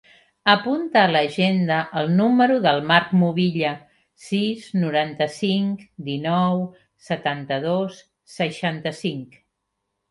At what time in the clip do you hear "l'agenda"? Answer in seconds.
1.15-1.77